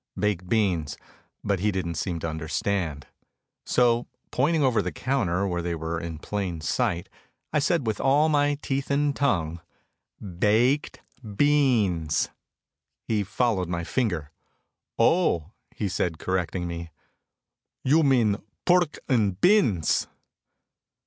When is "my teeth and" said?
8.27-9.15